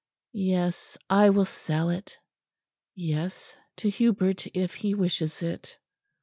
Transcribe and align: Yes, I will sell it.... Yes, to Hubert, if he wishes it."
Yes, 0.33 0.97
I 1.11 1.29
will 1.29 1.45
sell 1.45 1.91
it.... 1.91 2.17
Yes, 2.95 3.55
to 3.75 3.87
Hubert, 3.91 4.47
if 4.47 4.73
he 4.73 4.95
wishes 4.95 5.43
it." 5.43 5.77